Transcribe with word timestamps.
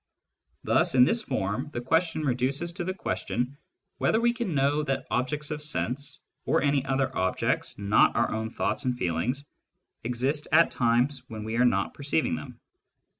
Thus 0.63 0.95
in 0.95 1.05
this 1.05 1.21
form 1.21 1.69
the 1.73 1.79
question 1.81 2.23
reduces 2.25 2.71
to 2.71 2.83
the 2.83 2.93
question 2.95 3.55
whether 3.99 4.19
we 4.19 4.33
can 4.33 4.55
know 4.55 4.81
that 4.81 5.05
objects 5.11 5.51
of 5.51 5.61
sense, 5.61 6.19
or 6.43 6.63
any 6.63 6.83
other 6.83 7.15
objects 7.15 7.77
not 7.77 8.15
our 8.15 8.31
own 8.31 8.49
thoughts 8.49 8.83
and 8.83 8.97
feelings, 8.97 9.45
exist 10.03 10.47
at 10.51 10.71
times 10.71 11.21
when 11.27 11.43
we 11.43 11.57
are 11.57 11.65
not 11.65 11.93
perceiving 11.93 12.33
them. 12.33 12.59